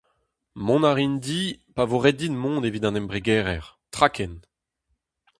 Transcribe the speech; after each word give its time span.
Mont 0.63 0.81
a 0.81 0.91
rin 0.95 1.15
di 1.25 1.41
pa 1.75 1.83
vo 1.89 1.97
ret 2.01 2.17
din 2.19 2.35
mont 2.43 2.65
evit 2.67 2.85
an 2.87 2.99
embregerezh, 3.01 3.69
traken. 3.93 4.33